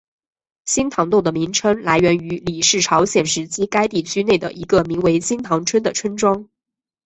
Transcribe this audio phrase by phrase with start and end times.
[0.65, 6.49] 新堂洞的名称来源于李氏朝鲜时期该地区内的一个名为新堂村的村庄。